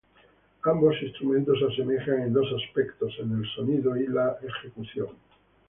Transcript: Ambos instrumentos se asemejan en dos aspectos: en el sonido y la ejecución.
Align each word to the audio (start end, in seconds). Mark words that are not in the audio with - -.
Ambos 0.65 0.99
instrumentos 1.03 1.59
se 1.59 1.65
asemejan 1.73 2.23
en 2.23 2.33
dos 2.33 2.47
aspectos: 2.63 3.13
en 3.19 3.37
el 3.37 3.45
sonido 3.55 3.95
y 3.95 4.07
la 4.07 4.35
ejecución. 4.41 5.09